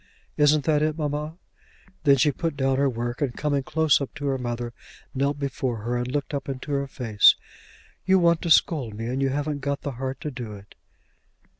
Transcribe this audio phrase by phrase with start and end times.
[0.35, 1.37] Isn't that it, mamma?"
[2.05, 4.73] Then she put down her work, and coming close up to her mother,
[5.13, 7.35] knelt before her and looked up into her face.
[8.03, 10.73] "You want to scold me, and you haven't got the heart to do it."